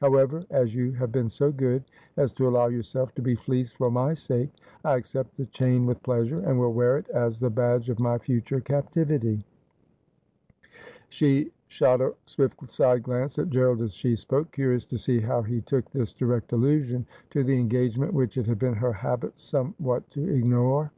However, 0.00 0.44
as 0.50 0.74
you 0.74 0.90
have 0.94 1.12
been 1.12 1.28
so 1.30 1.52
good 1.52 1.84
as 2.16 2.32
to 2.32 2.48
allow 2.48 2.66
yourself 2.66 3.14
to 3.14 3.22
be 3.22 3.36
fleeced 3.36 3.76
for 3.76 3.88
my 3.88 4.14
sake, 4.14 4.50
I 4.84 4.96
accept 4.96 5.36
the 5.36 5.46
chain 5.46 5.86
with 5.86 6.02
pleasure, 6.02 6.38
and 6.38 6.58
will 6.58 6.72
wear 6.72 6.98
it 6.98 7.08
as 7.10 7.38
the 7.38 7.50
badge 7.50 7.88
of 7.88 8.00
my 8.00 8.18
future 8.18 8.58
captivity.' 8.58 9.44
She 11.08 11.52
shot 11.68 12.00
a 12.00 12.16
swift 12.26 12.68
side 12.68 13.04
glance 13.04 13.38
at 13.38 13.48
Gerald 13.50 13.80
as 13.80 13.94
she 13.94 14.16
spoke, 14.16 14.50
curious 14.50 14.84
to 14.86 14.98
see 14.98 15.20
how 15.20 15.42
he 15.42 15.60
took 15.60 15.88
this 15.92 16.12
direct 16.12 16.52
allusion 16.52 17.06
to 17.30 17.38
an 17.42 17.48
engagement 17.50 18.12
which 18.12 18.36
it 18.38 18.48
had 18.48 18.58
been 18.58 18.74
her 18.74 18.92
habit 18.92 19.38
somewhat 19.38 20.10
to 20.10 20.34
ignore. 20.34 20.90